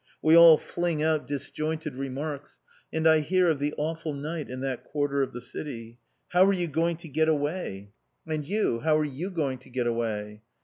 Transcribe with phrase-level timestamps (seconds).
[0.19, 2.59] We all fling out disjointed remarks,
[2.91, 5.99] and I hear of the awful night in that quarter of the city.
[6.29, 7.91] "How are you going to get away?"
[8.25, 10.41] "And you, how are you going to get away?"